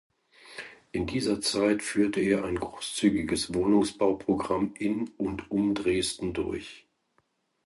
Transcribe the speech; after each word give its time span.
In 0.93 1.05
dieser 1.05 1.41
Zeit 1.41 1.83
führte 1.83 2.19
er 2.21 2.43
ein 2.43 2.55
großzügiges 2.59 3.53
Wohnungsbauprogramm 3.53 4.73
in 4.79 5.09
und 5.17 5.51
um 5.51 5.75
Dresden 5.75 6.33
durch. 6.33 6.87